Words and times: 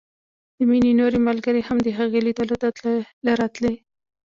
د 0.57 0.59
مينې 0.69 0.91
نورې 0.99 1.19
ملګرې 1.27 1.61
هم 1.67 1.77
د 1.83 1.87
هغې 1.97 2.19
ليدلو 2.25 2.55
ته 2.61 2.67
تلې 2.77 3.33
راتلې 3.41 3.73